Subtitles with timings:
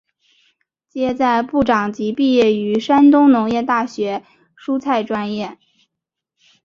[0.91, 4.23] 旨在部长级毕业于山东农业大学
[4.57, 5.59] 蔬菜专业。